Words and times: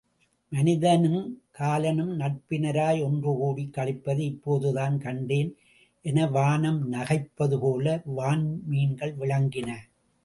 மனிதனுங் 0.51 1.27
காலனும் 1.51 2.13
நட்பினராய் 2.19 3.01
ஒன்று 3.03 3.31
கூடிக் 3.33 3.73
களிப்பதை 3.75 4.25
இப்போதுதான் 4.29 4.97
கண்டேன் 4.97 5.51
என 6.05 6.27
வானம் 6.27 6.81
நகைப்பதுபோல 6.93 8.01
வான்மீன்கள் 8.17 9.15
விளங்கின. 9.19 9.69